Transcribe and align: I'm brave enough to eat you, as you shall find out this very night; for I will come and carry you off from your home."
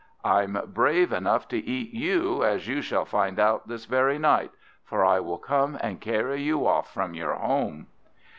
I'm 0.25 0.59
brave 0.73 1.13
enough 1.13 1.47
to 1.49 1.57
eat 1.59 1.93
you, 1.93 2.43
as 2.43 2.67
you 2.67 2.81
shall 2.81 3.05
find 3.05 3.37
out 3.39 3.67
this 3.67 3.85
very 3.85 4.17
night; 4.17 4.49
for 4.83 5.05
I 5.05 5.19
will 5.19 5.37
come 5.37 5.77
and 5.79 6.01
carry 6.01 6.41
you 6.41 6.65
off 6.65 6.91
from 6.91 7.13
your 7.13 7.35
home." 7.35 7.85